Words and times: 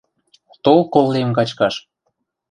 Тол 0.63 0.79
кол 0.93 1.07
лем 1.15 1.29
качкаш. 1.37 1.75